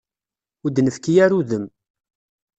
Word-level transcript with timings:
Ur 0.63 0.71
d-nefki 0.71 1.13
ara 1.23 1.35
udem. 1.39 1.65